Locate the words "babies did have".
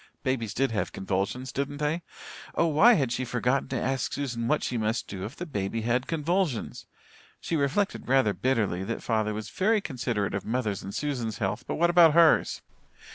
0.23-0.91